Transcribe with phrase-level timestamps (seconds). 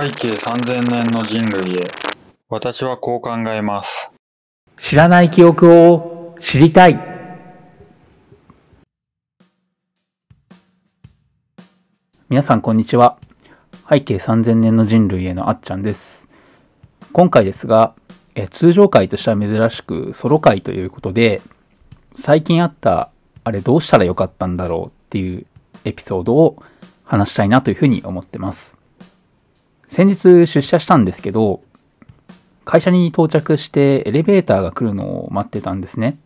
[0.00, 1.90] 背景3000年の人類へ。
[2.48, 4.12] 私はこう考えます。
[4.78, 7.00] 知らない記憶を知りたい。
[12.28, 13.18] 皆さんこんにちは。
[13.90, 16.28] 背景3000年の人類へのあっちゃんです。
[17.12, 17.96] 今回ですが、
[18.36, 21.42] え通常回としては珍しくソロ回ということで、
[22.14, 23.10] 最近あった
[23.42, 25.44] あれどうしたらよかったんだろうっていう
[25.84, 26.62] エピソードを
[27.02, 28.77] 話したいなというふうに思ってます。
[29.88, 31.62] 先日出社したんですけど、
[32.64, 36.18] 会社に到着してエレベーターが来るのを待ってたんですね。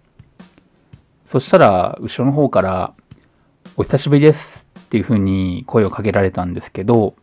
[1.26, 2.94] そしたら、後ろの方から、
[3.76, 7.14] お久しぶりですっていう風に声をかけられたんですけど、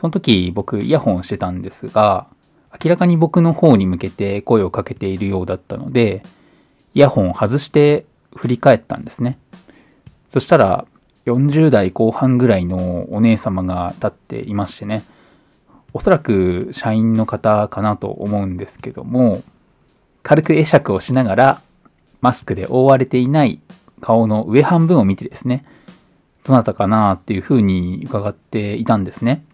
[0.00, 2.26] その時僕イヤホンしてたんですが、
[2.82, 6.22] 明らかに僕の方に向けて声をかけているようだったので、
[6.94, 9.38] イヤホンを外して振り返ったんですね。
[10.30, 10.84] そしたら、
[11.26, 15.04] 40代後半ぐらいのお姉様が立っていましてね、
[15.92, 19.42] おそらく社員の方かなと思うんですけども、
[20.22, 21.62] 軽く会釈をしながら、
[22.20, 23.60] マスクで覆われていない
[24.00, 25.64] 顔の上半分を見てですね、
[26.44, 29.44] どなたかなっていうふうに伺っていたんですね。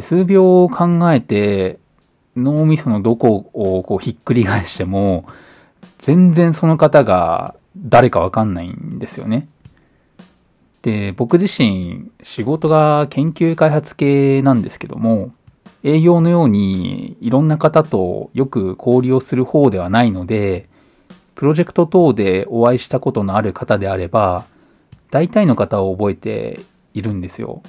[0.00, 1.78] 数秒考えて、
[2.36, 5.26] 脳みそのどこをこうひっくり返しても、
[5.98, 9.48] 全然その方が誰かわかんないんですよね。
[10.84, 15.32] で、僕自身仕事が研究開発系なんですけども、
[15.82, 20.68] 営業のようにいろんな方とよく交流をする方ではないので、
[21.36, 24.44] プロジェクト等でお会いしたことのある方であれば、
[25.10, 26.60] 大体の方を覚えて
[26.92, 27.62] いるんですよ。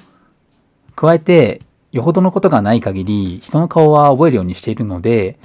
[0.94, 5.38] 加えて、よほどのことがない限り、人の顔は覚えるようにしているので、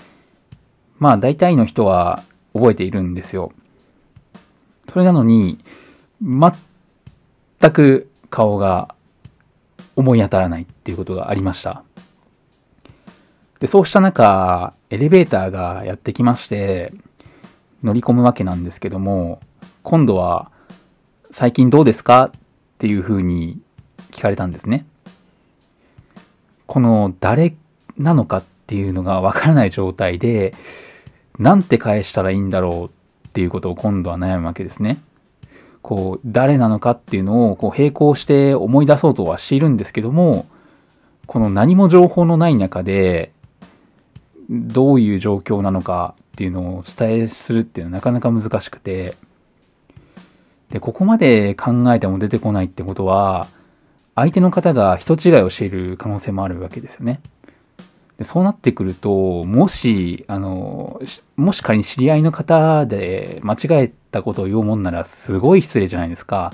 [0.99, 2.21] まあ大体の人は
[2.53, 3.53] 覚えているんですよ。
[4.89, 5.63] それなのに、
[6.21, 6.51] 全
[7.61, 8.95] 全く顔が
[9.95, 11.83] 思い当たらないっていうことがありました。
[13.59, 16.91] で、そうした中、エレベーターがやってきまして、
[17.83, 19.41] 乗り込むわけなんですけども、
[19.83, 20.49] 今度は、
[21.31, 22.25] 最近どうですか？
[22.25, 22.31] っ
[22.79, 23.61] ていう風に
[24.09, 24.85] 聞かれたんですね。
[26.65, 27.55] この誰
[27.97, 28.39] なのか？
[28.39, 30.55] っていうのがわからない状態で、
[31.37, 33.27] なんて返したらいいんだろう？
[33.27, 34.97] っていうことを今度は悩むわけですね。
[35.81, 40.45] こう、誰なのかっていうのをこう並行して思い出そうとはしているんですけども、
[41.27, 43.31] この何も情報のない中で、
[44.49, 49.15] どういう状況なのかっていうのをお伝えするっていうのはなかなか難しくて、
[50.71, 53.47] で、ここまで考えても出てこないってことは、
[54.15, 57.21] 相手の方が人違いをしている可能性もあるわけですよね。
[58.17, 61.01] でそうなってくると、もし、あの、
[61.37, 66.53] もし仮に知り合いの方で間違えたことを言うもんならすごい失礼じゃないですか。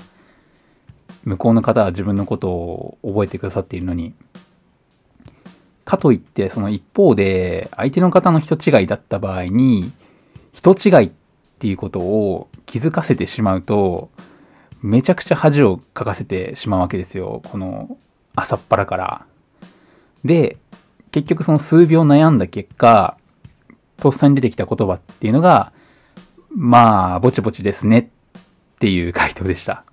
[1.24, 4.14] 向こうの方は自分のことを覚えてくださっているのに。
[5.84, 9.90] かといって、その一方で、相手の方の人違いだった場合に、
[10.52, 11.10] 人違いっ
[11.58, 14.10] ていうことを気づかせてしまうと、
[14.82, 17.40] めちゃくちゃ恥をかかせてしまうわけですよ。
[17.50, 17.96] この
[18.36, 19.26] 朝っぱらから。
[20.24, 20.58] で、
[21.10, 23.16] 結局その数秒悩んだ結果、
[23.96, 25.72] とっさに出てきた言葉っていうのが、
[26.50, 29.84] まあ、ぼちぼちですねっていう回答でした。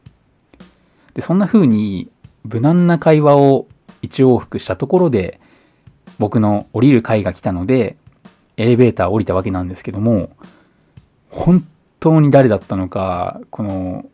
[1.13, 2.09] で、そんな風に
[2.43, 3.67] 無難な会話を
[4.01, 5.39] 一往復したところで、
[6.19, 7.97] 僕の降りる回が来たので、
[8.57, 10.29] エレベーター降りたわけなんですけども、
[11.29, 11.66] 本
[11.99, 14.05] 当に誰だったのか、この、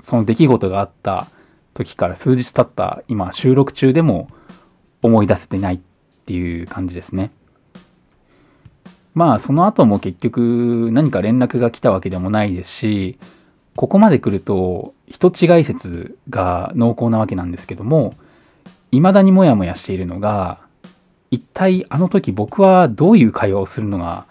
[0.00, 1.28] その出来事があった
[1.74, 4.28] 時から数日経った今収録中でも
[5.02, 5.80] 思い出せてないっ
[6.26, 7.30] ていう感じですね。
[9.14, 13.18] まあその後も結局何か連絡が来たわけでもないですし、
[13.76, 18.14] ここまで来ると人違い説が濃厚なわけなんですけども、
[18.90, 20.60] 未だにもやもやしているのが、
[21.30, 24.26] 一体あの時僕はどういう会話をするのが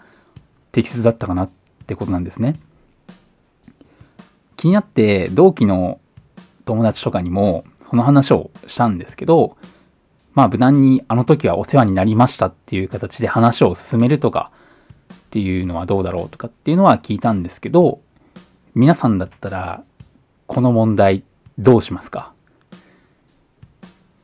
[0.72, 1.50] 適切だったかなっ
[1.86, 2.58] てことなんですね。
[4.56, 6.00] 気になって同期の
[6.64, 9.56] 友達とかにもその話をしたんですけど、
[10.34, 14.50] まあ無難にあの時はお世話になりましたっていう形で話を進めるとか
[15.28, 18.00] っていうのはどうだろうとかっていうのは聞いたんですけど、
[18.74, 19.84] 皆さんだったら
[20.46, 21.22] この問題
[21.58, 22.32] どうしますか？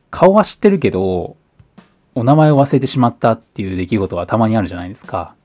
[0.09, 1.37] 顔は知ってるけど、
[2.15, 5.35] お名前を忘れてしまったっていう出来事はたまにあるじゃないですか。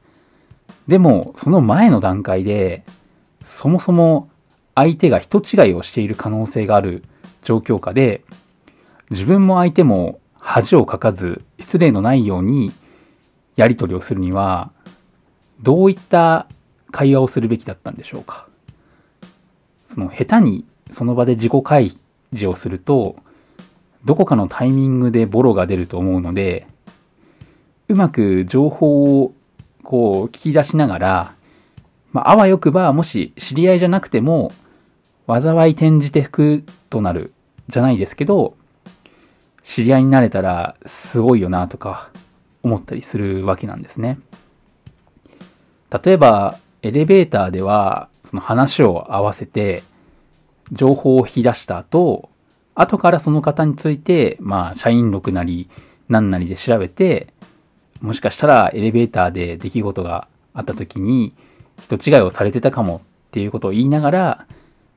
[0.89, 2.85] でも、その前の段階で、
[3.45, 4.31] そもそも
[4.75, 7.05] 相手が人違いをしている可能性がある
[7.43, 8.23] 状況下で、
[9.11, 12.73] 自分も相手も恥をかかず、失礼のないように
[13.57, 14.71] やり取りをするには、
[15.63, 16.47] どういった
[16.91, 18.47] 会話をするべきだったんでしょうか？
[19.89, 21.93] その下手にその場で自己開
[22.33, 23.17] 示をすると、
[24.05, 26.67] どこかのタイミングでボロが出ると思うので、
[27.89, 29.35] うまく情報を
[29.83, 31.35] こう聞き出しながら、
[32.13, 34.53] まあ、あわよくば、もし知り合いじゃなくても、
[35.27, 37.33] 災い転じて福となる、
[37.69, 38.55] じゃないですけど、
[39.63, 42.11] 知り合いになれたらすごいよなとか
[42.63, 44.19] 思ったりするわけなんですね。
[45.91, 49.83] 例えば、エレベーターでは、その話を合わせて、
[50.73, 52.29] 情報を引き出した後、
[52.75, 55.69] 後からその方について、まあ、社員録なり、
[56.09, 57.33] 何なりで調べて、
[58.01, 61.35] もしかしたらエレベーターで出来事があった時に、
[61.83, 64.47] 人違いをされてたかもっていうことを言いながら、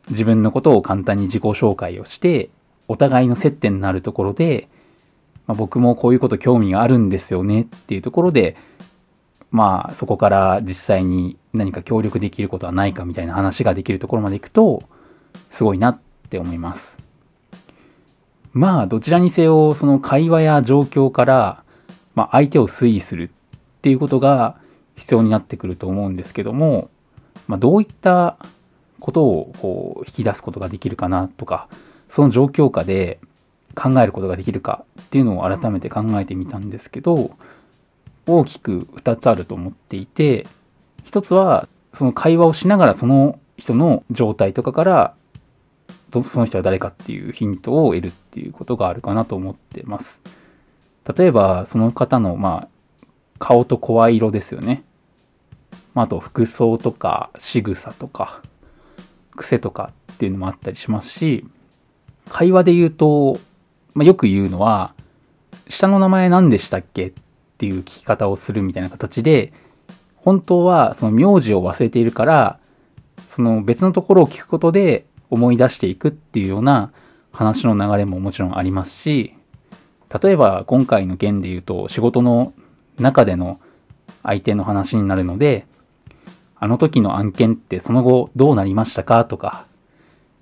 [0.10, 2.50] 自分のことを簡単に自己紹介をして、
[2.88, 4.68] お互いの接点になるところで、
[5.48, 8.56] まあ、僕もこういうこと興味があるんですよねっていうところで、
[9.54, 14.84] まあそこから実際に何か協力できることはないかみたいな話ができるところまでいくと、
[15.52, 16.98] すごいなって思います。
[18.52, 21.64] まあどちらにせよその会話や状況から、
[22.16, 24.58] まあ、相手を推移するっていうことが
[24.96, 26.90] 必要になってくると思うんですけども、
[27.48, 28.38] まあ、どういった
[29.00, 31.68] ことをこう引き出すことができるかなとか、
[32.10, 33.20] その状況下で
[33.76, 37.32] 考えることができるかっていうのを改めて考えてみたんですけど、
[38.26, 40.48] 大きく2つあると思っていて、
[41.06, 45.16] 1つはその会話をしながらその人の状態とかから
[46.22, 50.22] その人は誰かっていうヒントを得るっていうことがあるかなと思ってます。
[51.18, 53.06] 例えば、その方の、まあ、
[53.40, 54.84] 顔と声色ですよね。
[55.96, 58.42] あと、服装とか、仕草とか、
[59.36, 61.46] 癖とかっていうのもあったりしますし、
[62.30, 63.40] 会話で言うと、
[63.96, 64.94] まあ、よく言うのは、
[65.68, 67.12] 下の名前何でしたっけっ
[67.64, 69.54] ていう聞き方をするみたいな形で、
[70.18, 72.60] 本当はその名字を忘れているから、
[73.30, 76.92] その別のところを聞くことで思い出していくっていうような
[77.32, 79.34] 話の流れももちろんありますし、
[80.22, 82.54] 例えば今回の件で言うと仕事の
[83.00, 83.60] 中での
[84.24, 85.66] 相手の話になるので、
[86.58, 89.68] あの時の案件ってその後どうなりましたかとか、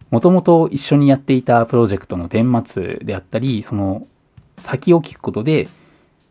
[0.10, 4.08] もともと一緒にやっていたプロジェクトの顛末であったり、その
[4.58, 5.68] 先を聞くことで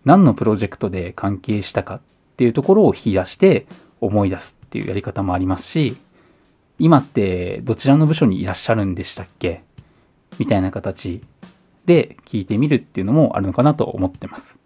[0.04, 2.00] 何のプロジェクトで関係したかっ
[2.36, 3.66] ていうところを引き出して
[4.00, 5.96] 思い出すっていうやり方もありますし、
[6.78, 9.62] 今ってどちらの部署にいらっしゃるんでしたっけ？
[10.38, 11.22] みたいな形
[11.84, 14.56] で聞いてみるっていうのもあるのかなと思ってます。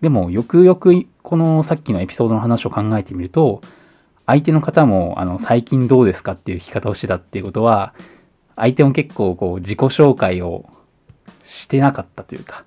[0.00, 3.60] でも、よくよくこのさっきのエピソードの話を考えてみると、
[4.26, 7.94] 相手の方も、あの、最近どうですかっていう聞き方をしてたっていうことは、
[8.56, 10.68] 相手も結構こう自己紹介を
[11.44, 12.64] してなかったというか、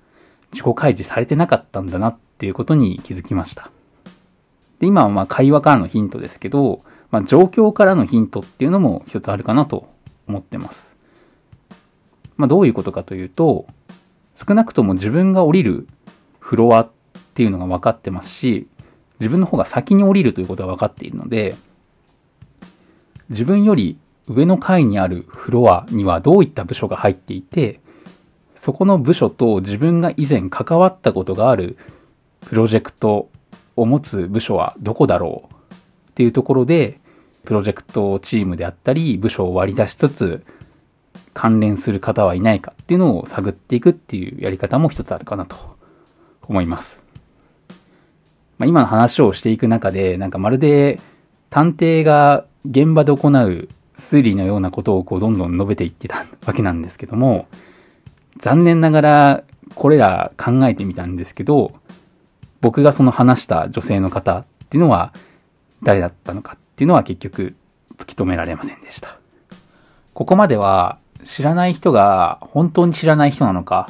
[0.52, 3.70] 自己開示されてなかったんだなっていうことに気づきました。
[4.80, 9.88] で、今はまあ会話からのヒントですけど、まあ、状況からのヒントっていうのも一つあるかなと
[10.26, 10.90] 思ってます。
[12.36, 13.66] まあ、どういうことかというと、
[14.34, 15.86] 少なくとも自分が降りる
[16.40, 16.90] フロアっ
[17.34, 18.66] ていうのが分かってますし、
[19.20, 21.54] 自分の方が先に降りるということが分かっているので、
[23.28, 27.80] 自分より上の階にあるフロアにはどういった部署が入っていて、
[28.62, 31.76] そこの部署と自分が以前関わったことがある
[32.42, 33.28] プロジェクト
[33.74, 35.54] を持つ部署はどこだろう
[36.12, 37.00] っていうところで、
[37.44, 40.44] プロジェクトチームであったり、部署を割り出しつつ、
[41.34, 45.56] 関連する方はいないかっていうのを探っていくっていうやり方も一つあるかなと
[46.42, 47.02] 思います。
[48.58, 51.00] まあ、今の話をしていく中で、なんかまるで
[51.50, 57.48] 探偵が現場で行う推理のようなことをこうどんどん述べていってたわけなんですけども、
[58.42, 59.44] 残念ながら
[59.76, 61.72] これら考えてみたんですけど、
[62.60, 65.14] 僕がその話した女性の方っていうのは
[65.82, 67.54] 誰だったのかっていうのは結局
[67.96, 69.16] 突き止められませんでした。
[70.12, 73.88] ここまでは知らない人が本当に知らない人なのか、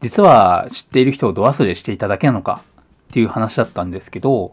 [0.00, 2.62] 実は知っている人をド忘れしていただけなのか
[3.10, 4.52] っていう話だったんですけど、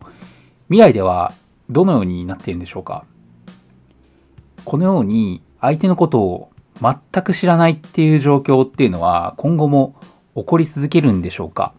[0.69, 1.33] 未来では
[1.69, 3.05] どのようになっているんでしょうか
[4.65, 9.95] このように相手のことを全く知らないっていう状況っていうのは今後も
[10.35, 11.73] 起こり続けるんでしょうか？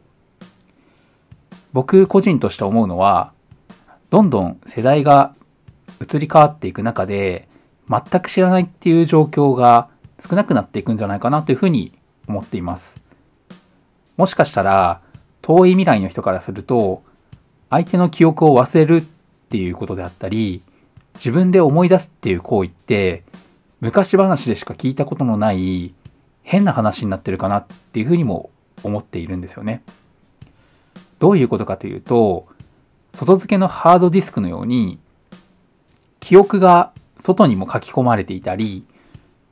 [1.72, 3.32] 僕個人として思うのは、
[4.10, 5.34] どんどん世代が
[6.00, 7.48] 移り変わっていく中で、
[7.88, 9.88] 全く知らないっていう状況が
[10.28, 11.92] 少なくなっていくんじゃないかなというふうに
[12.26, 12.96] 思っています。
[14.16, 15.00] もしかしたら、
[15.42, 17.02] 遠い未来の人からすると、
[17.70, 19.02] 相手の記憶を忘れるっ
[19.48, 20.62] ていうことであったり、
[21.14, 23.22] 自分で思い出すっていう行為って、
[23.80, 25.94] 昔話でしか聞いたことのない
[26.42, 28.50] 変な話になってるかなっていうふうにも
[28.82, 29.82] 思っているんですよね。
[31.18, 32.46] どういうことかというと、
[33.14, 34.98] 外付けのハードディスクのように、
[36.18, 38.84] 記憶が外にも書き込まれていたり、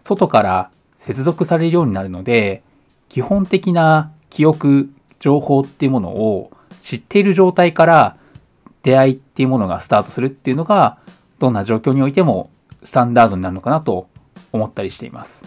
[0.03, 2.63] 外から接続されるようになるので、
[3.09, 6.51] 基本的な記憶、情報っていうものを
[6.83, 8.17] 知っている状態から
[8.83, 10.99] 出会いっていうものがスタートするっていうのが、
[11.39, 12.51] どんな状況においても
[12.83, 14.09] スタンダードになるのかなと
[14.53, 15.43] 思ったりしています。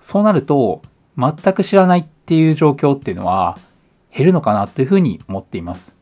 [0.00, 0.82] そうなると、
[1.16, 3.58] 全く知らないっていう状況っていうのは
[4.14, 5.94] 減るのかなというふうに思っています。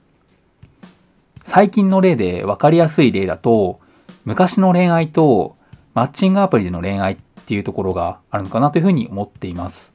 [1.44, 3.80] 最近の例で分かりやすい例だと、
[4.24, 5.56] 昔の恋愛と
[5.94, 9.92] マッチングアプリでの恋愛っていうところがあるのかなというふうに思っています。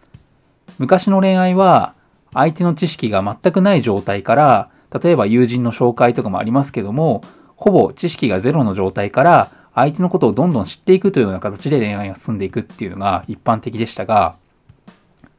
[0.77, 1.93] 昔の恋愛は
[2.33, 4.69] 相手の知識が全くない状態から、
[5.01, 7.23] 例えば友人の紹介とかもありますけども、
[7.55, 14.35] ほぼ知識がゼロの状態から相手のことをどんどん知っていくというような形で恋愛が進んでいくっていうのが一般的でしたが、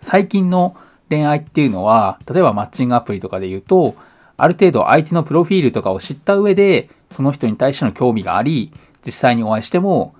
[0.01, 0.77] 最近の
[1.09, 3.97] 恋愛っていうのは、例えばマッチングアプリとかで言うと、
[4.37, 8.71] ある程度相手のプロフィールとかを知った上で、その人に対しての興味があり、
[9.05, 10.15] 実際にお会いしても、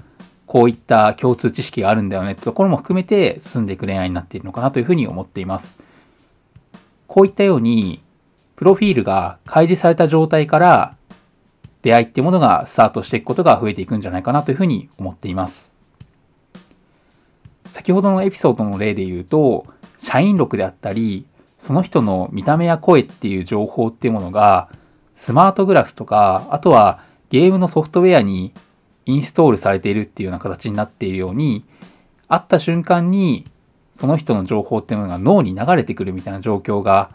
[0.47, 5.79] こういった共通知識があるんだよねってところも含めて進んでいく恋愛になっているのかなというふうに思っています。
[7.07, 8.03] こういったように、
[8.57, 10.97] プロフィールが開示された状態から
[11.83, 15.71] 出会いっていうものがスタートしていくことが増えていくんじゃないかなというふうに思っています。
[17.73, 19.67] 先ほどのエピソードの例で言うと、
[20.01, 21.27] 社員録であったり、
[21.61, 24.69] その人の見た目や声っていう情報っていうものが、
[25.17, 28.53] スマートグラフとか、あとはゲームのソフトウェアに
[29.07, 31.65] インストールされているっていうような形になっているように、
[32.29, 33.47] 会った瞬間に
[33.99, 37.11] その人の情報っていうものが脳に流れてくるみたいな状況が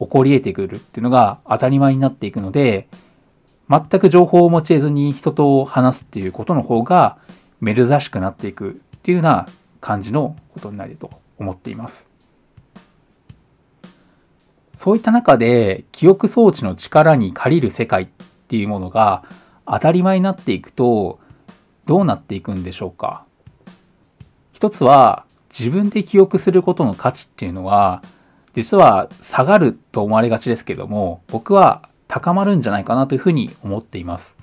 [0.00, 2.88] 起こり得てくるっていうのが当たり前になっていくので、
[3.68, 7.18] 全く情報を持ち得ずに人と話すっていうことの方が
[7.64, 9.48] 珍しくなっていくっていうような
[9.80, 12.06] 感じのことになると思っています。
[14.74, 18.08] そういった中で記憶装置の力に借りる世界っ
[18.48, 19.24] ていうものが
[19.66, 21.18] 当たり前になっていくと
[21.86, 23.24] どうなっていくんでしょうか？
[24.52, 28.02] 一つは自分で記憶することの価値っていうのは
[28.54, 34.34] 実は下がると思われがちですけども僕は高まるんじゃないかなというふうに思っています。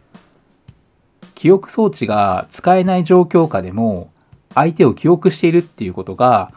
[1.35, 4.11] 記憶装置が使えない状況下でも
[4.55, 6.53] 相手を記憶しているっていうことが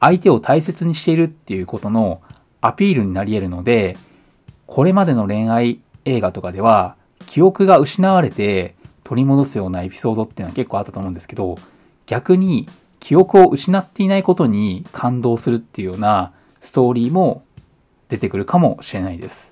[0.00, 2.20] 相手を大切にしているっていうことの
[2.60, 3.96] アピールになり得るので、
[4.66, 11.56] これまでの恋愛映画とかでは、記憶が失われて取り戻すようなエピソードっていうのは結構あったと思うんですけど、
[12.06, 12.68] 逆に
[12.98, 17.44] 記憶を失っていないことに感動するっていうようなストーリーも
[18.08, 19.51] 出てくるかもしれないです。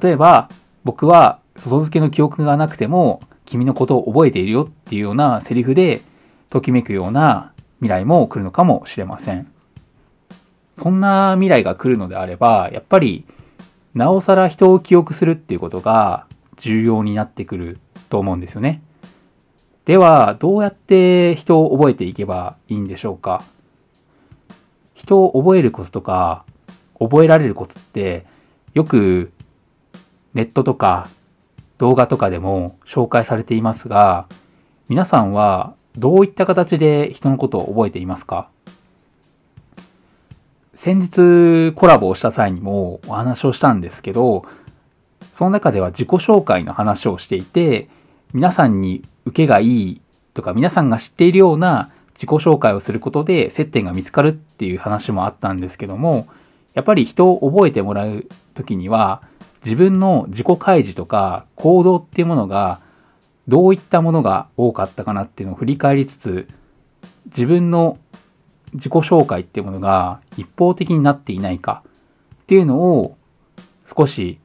[0.00, 0.48] 例えば、
[0.84, 6.02] 僕は外付けの記憶がなくても君のことを覚えているよっていうようなセリフで
[6.50, 9.52] ときめくような未来も来るのかもしれません。
[10.74, 13.24] そんな未来が来るのであれば、やっぱり、
[13.94, 18.82] なおさら人を記憶するっていうことが重要になってくると思うんですよね。
[19.84, 23.44] では、どうやって人を覚えていけばいいんでしょうか
[24.94, 26.44] 人を覚えるコツとか、
[26.98, 28.24] 覚えられるコツって、
[28.74, 29.32] よく
[30.34, 31.08] ネットとか
[31.78, 34.26] 動画とかでも紹介されていますが、
[34.88, 38.48] 皆さんはどういった形で人のことを覚えていますか？
[40.74, 44.44] 先日コラボをした際にもお話をしたんですけど、
[45.34, 47.88] その中では自己紹介の話をしていて、
[48.32, 50.00] 皆さんに受けがいい
[50.34, 56.26] とか皆さんが知っているような自己紹介をすることで接点が見つかるっていう話もあったんですけども、
[56.74, 59.22] やっぱり人を覚えてもらう時には、
[59.64, 62.80] 自分の自己開示とか行動っていうものが
[63.48, 66.48] どういったものが多かったかなっていうのを振り返りつつ、
[67.26, 67.98] 自分の
[68.74, 71.82] 自己紹介っていうものが一方的になっていないか
[72.42, 73.16] っていうのを
[73.96, 74.38] 少し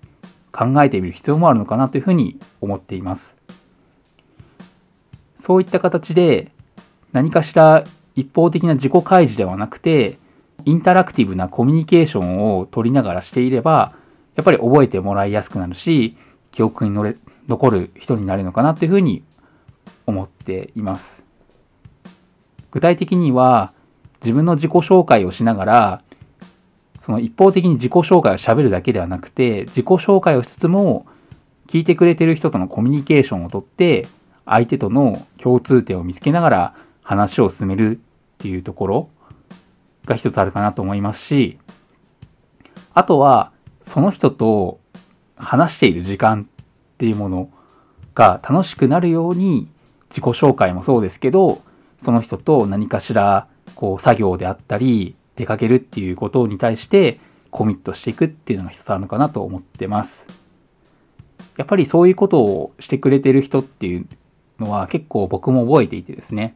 [0.52, 3.36] 考えてみる必要もあるのかなというふうに思っています。
[5.40, 6.52] そういった形で
[7.14, 10.18] 何かしら一方的な自己開示ではなくて
[10.66, 13.94] インタラクティブなコミュニケーションを取りながらしていれば
[14.38, 16.16] やっぱり覚えてもらいやすくなるし
[16.52, 17.16] 記憶に
[17.48, 19.24] 残る人になるのかなというふうに
[20.06, 21.22] 思っています。
[22.72, 23.74] 具体的には
[24.22, 26.02] 自分の自己紹介をしながら、
[27.02, 31.06] その一方的に自己紹介を喋るだけではなくて、自己紹介をしつつも、
[31.68, 34.08] 聞いてくれてる人とのコミュニケーションをとって、
[34.46, 38.00] 相手との共通点を見つけながら話を進めるっ
[38.38, 39.10] ていうところ
[40.06, 41.60] が一つあるかなと思いますし、
[42.94, 43.52] あとは、
[43.88, 44.80] その人と
[45.38, 47.50] 話している時間っていうもの
[48.14, 49.68] が楽しくなるように、
[50.10, 51.62] 自己紹介もそうですけど、
[52.04, 57.20] その人と何かしらこう作業であったり、出かけるっていうことに対して
[57.52, 60.26] コミットしていくっていうのが一つあるのかなと思ってます。
[61.58, 64.08] やっぱりそういうことをしてくれてる人っていう
[64.60, 66.56] のは結構僕も覚えていてですね。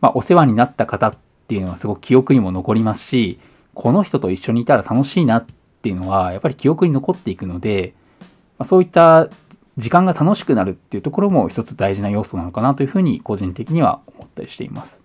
[0.00, 1.16] まあお世話になった方っ
[1.48, 3.38] ていうのはすごく記憶にも残りますし、
[3.74, 5.46] この人と一緒にいたら楽しいなっ
[5.82, 7.94] っていうのは、やっぱり記憶に残っていくので、
[8.56, 9.28] まあ、そういった
[9.78, 14.96] 時間が楽しくなるっていうところも一つ大事な要素なのかなというふうに個人的には思ったりしています。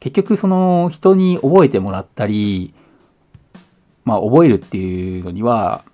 [0.00, 2.74] 結局その人に覚えてもらったり、
[4.04, 5.84] まあ覚えるっていうのには、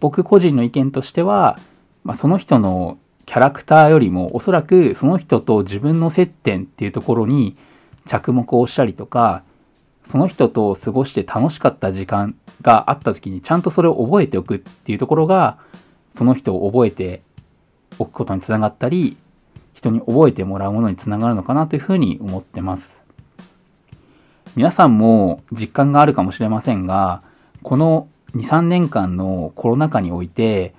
[0.00, 1.58] 僕個人の意見としては、
[2.02, 7.56] まあ、その人のキャラクターよりもおそらくその人と自分の接点っていうところに
[8.06, 9.42] 着目をしたりとか、
[10.04, 15.58] その人と過ごして楽しかった時間があった時にちゃんとそれを覚えておくっていうところが、
[16.16, 17.22] その人を覚えて
[17.98, 19.16] おくことにつながったり、
[19.72, 22.94] 人に覚えてもらうものにつながるのかなというふうに思ってます。
[24.56, 27.22] 皆さんも実感があるかもしれませんが、
[27.62, 30.74] この2、3年間のコロナ禍において、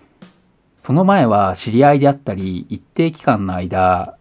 [0.82, 4.18] その前は知り合いであったり、一定期間の間、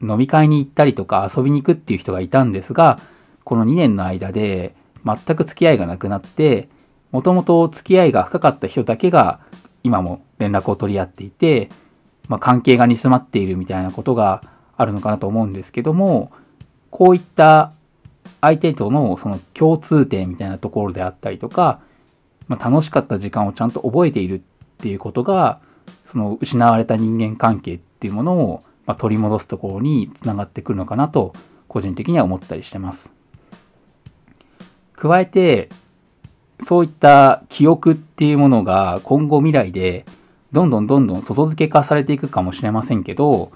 [0.00, 2.98] 飲み会に行ったりとか遊びに行くっていう人がいたんですが、
[3.44, 6.68] この2年の間で全く付き合いがなくなって、
[7.10, 9.40] もともと付き合いが深かった人だけが
[9.82, 11.68] 今も連絡を取り合っていて、
[12.28, 14.42] まあ、関係が煮詰まっているみたいなことが
[14.76, 16.32] あるのかなと思うんですけども、
[16.90, 17.72] こういった
[18.40, 21.80] 相手とのその共通点みたいなところであったりとか、
[22.48, 24.40] まあ、楽しかった時間をちゃんと覚えているっ
[24.78, 25.60] ていうことが、
[26.10, 31.34] その失われた人間関係っていうものを、ま取り戻すところにつながってくるのかなと、
[31.68, 33.10] 個人的には思ったりしてます。
[34.96, 35.68] 加えて、
[36.62, 40.04] そういった記憶っていうものが今後未来で
[40.52, 43.50] どんどんどんどん外付け化されていくかもしれませんけど、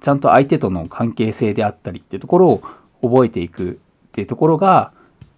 [0.00, 2.62] ちゃんと相手との関係性であったりっていうところを
[3.02, 3.72] 覚えていく
[4.08, 4.92] っていうところが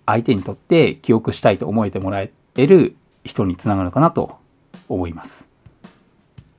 [0.07, 2.31] 相手にとって記憶したいと思えてもらえ
[2.67, 4.39] る人につながるかなと
[4.89, 5.47] 思います。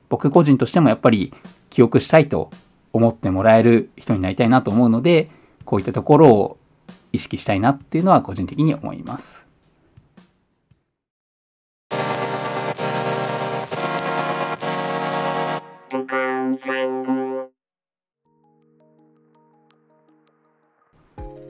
[0.08, 1.32] 僕個人としてもやっぱり
[1.70, 2.50] 記憶したいと
[2.92, 5.30] 思ってもらえる人になりたいなと思うので、
[5.64, 6.58] こういったところを
[7.14, 9.44] 意識したいなっていうのは個人的に思います。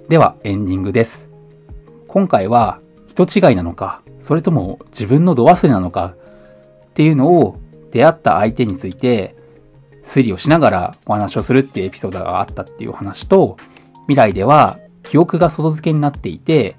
[0.06, 1.28] ではエンディングです。
[2.08, 6.14] 今回は人違いなのか、それとも自分の度忘れなのか
[6.88, 7.58] っていうのを
[7.90, 9.34] 出会った相手について
[10.04, 13.56] 推理をしながらお話をするっていうエピソードがあったっていう話と、
[14.06, 16.76] 未来では記憶が外付けになっていて、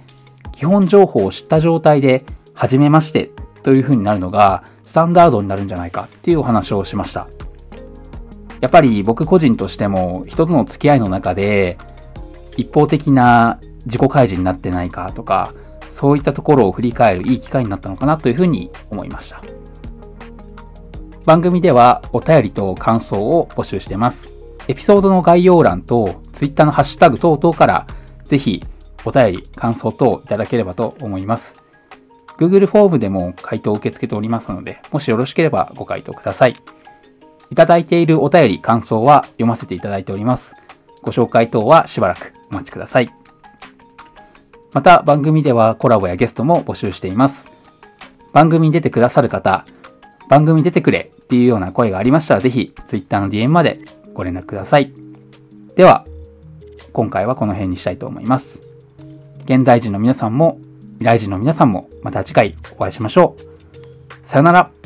[0.51, 3.31] 基本情報を知った状態で、初めまして
[3.63, 7.27] という風になるのがスタンダードになるんじゃないかっていうお話をしました。
[8.61, 11.77] やっぱり僕個人としても人との付き合いの中で
[12.55, 15.53] 一方的な自己開示になってないかとか、
[15.91, 19.41] そういったところを振り返るいい機会になったのかなというふうに思いました。
[21.25, 24.31] 番組ではお便りと感想を募集しています。
[24.69, 27.87] エピソードの概要欄と Twitter のハッシュタグ等々から
[28.25, 28.61] ぜひ
[29.05, 31.55] お便り、感想等いただければと思います。
[32.37, 36.53] Google フォームでも回答を受け付けておりますので、もしよろしければご回答ください。
[37.51, 40.51] いただいているお便り、感想は読ませていただいております。
[41.03, 43.09] ご紹介等はしばらくお待ちください。
[44.73, 47.45] また番組ではコラボやゲストも募集しています。
[48.33, 49.65] 番組に出てくださる方、
[50.27, 53.77] 番組出てくれっていうような声がありましたら、ぜひ Twitter の DM まで
[54.13, 54.91] ご連絡ください。
[55.75, 56.03] では、
[56.95, 58.61] 今回はこの辺にしたいと思います。
[59.43, 60.59] 現在人の皆さんも、
[60.93, 64.29] 未来人の皆さんも、また次回お会いしましょう。
[64.29, 64.84] さよなら。